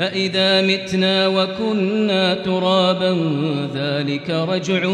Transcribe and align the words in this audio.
أإذا 0.00 0.62
متنا 0.62 1.28
وكنا 1.28 2.34
ترابا 2.34 3.16
ذلك 3.74 4.30
رجع 4.30 4.90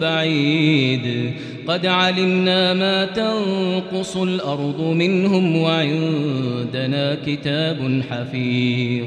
بعيد 0.00 1.32
قد 1.66 1.86
علمنا 1.86 2.74
ما 2.74 3.04
تنقص 3.04 4.16
الأرض 4.16 4.80
منهم 4.80 5.56
وعندنا 5.56 7.18
كتاب 7.26 8.02
حفيظ 8.10 9.06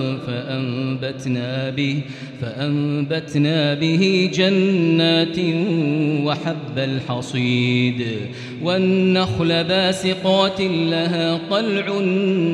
فأنبتنا 0.51 1.69
به 1.69 2.01
فأنبتنا 2.41 3.73
به 3.73 4.29
جنات 4.33 5.39
وحب 6.25 6.77
الحصيد. 6.77 8.05
والنخل 8.63 9.63
باسقات 9.63 10.61
لها 10.61 11.39
طلع 11.49 11.99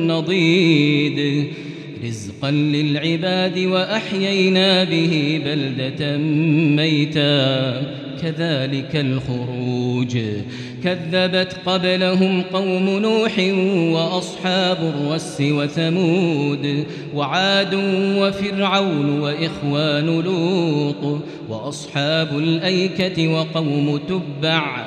نضيد. 0.06 1.44
رزقا 2.04 2.50
للعباد 2.50 3.58
وأحيينا 3.58 4.84
به 4.84 5.40
بلدة 5.44 6.16
ميتا. 6.76 8.07
كذلك 8.22 8.96
الخروج. 8.96 10.18
كذبت 10.84 11.56
قبلهم 11.66 12.42
قوم 12.42 12.88
نوح 12.88 13.38
وأصحاب 13.94 14.76
الرس 14.76 15.40
وثمود 15.40 16.84
وعاد 17.14 17.74
وفرعون 18.18 19.20
وإخوان 19.20 20.06
لوط 20.20 21.20
وأصحاب 21.48 22.38
الأيكة 22.38 23.28
وقوم 23.28 24.00
تبع 24.08 24.86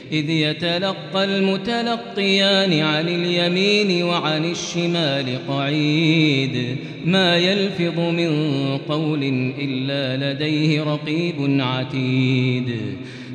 إذ 0.11 0.29
يتلقى 0.29 1.23
المتلقيان 1.23 2.79
عن 2.79 3.07
اليمين 3.07 4.03
وعن 4.03 4.51
الشمال 4.51 5.47
قعيد. 5.47 6.77
ما 7.05 7.37
يلفظ 7.37 7.99
من 7.99 8.31
قول 8.77 9.53
إلا 9.59 10.33
لديه 10.33 10.83
رقيب 10.83 11.61
عتيد. 11.61 12.71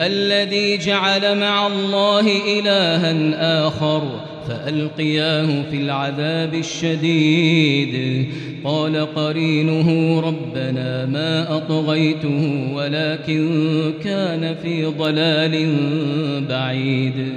الذي 0.00 0.76
جعل 0.76 1.38
مع 1.38 1.66
الله 1.66 2.26
إلها 2.58 3.66
آخر 3.66 4.20
فألقياه 4.48 5.62
في 5.70 5.76
العذاب 5.76 6.54
الشديد. 6.54 8.26
قال 8.64 9.14
قرينه 9.14 10.20
ربنا 10.20 11.06
ما 11.06 11.56
أطغيته 11.56 12.68
ولكن 12.74 13.92
كان 14.04 14.56
في 14.62 14.84
ضلال 14.84 15.74
بعيد. 16.48 17.32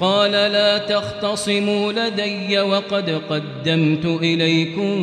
قال 0.00 0.30
لا 0.30 0.78
تختصموا 0.78 1.92
لدي 1.92 2.60
وقد 2.60 3.20
قدمت 3.30 4.06
إليكم 4.06 4.96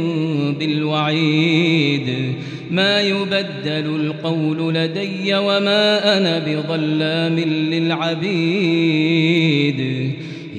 بالوعيد. 0.59 2.33
ما 2.71 3.01
يبدل 3.01 3.95
القول 3.95 4.73
لدي 4.73 5.35
وما 5.35 6.17
أنا 6.17 6.39
بظلام 6.39 7.39
للعبيد. 7.39 8.99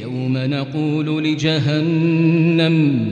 يوم 0.03 0.39
نقول 0.39 1.25
لجهنم 1.25 3.07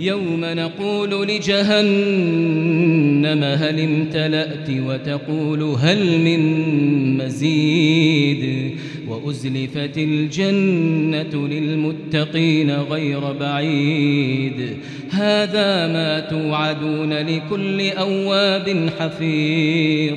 يوم 0.00 0.40
نقول 0.44 1.28
لجهنم 1.28 2.81
هل 3.26 3.80
امتلأت 3.80 4.70
وتقول 4.70 5.62
هل 5.62 6.20
من 6.20 6.42
مزيد 7.18 8.72
وأزلفت 9.08 9.98
الجنة 9.98 11.48
للمتقين 11.48 12.70
غير 12.70 13.32
بعيد 13.32 14.76
هذا 15.10 15.86
ما 15.86 16.20
توعدون 16.20 17.12
لكل 17.12 17.88
أواب 17.90 18.90
حفيظ 18.98 20.16